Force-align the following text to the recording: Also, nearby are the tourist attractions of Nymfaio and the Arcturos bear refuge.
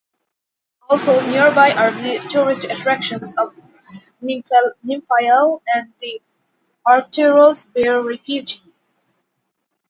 Also, 0.89 1.23
nearby 1.27 1.73
are 1.73 1.91
the 1.91 2.25
tourist 2.27 2.63
attractions 2.63 3.37
of 3.37 3.55
Nymfaio 4.23 5.61
and 5.75 5.93
the 5.99 6.19
Arcturos 6.87 7.71
bear 7.71 8.01
refuge. 8.01 8.63